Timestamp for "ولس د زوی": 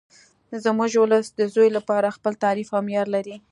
1.03-1.69